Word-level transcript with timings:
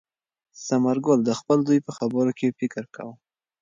ثمر 0.65 0.97
ګل 1.05 1.19
د 1.25 1.31
خپل 1.39 1.57
زوی 1.67 1.79
په 1.83 1.91
خبرو 1.97 2.31
کې 2.39 2.55
فکر 2.59 2.83
کاوه. 2.95 3.15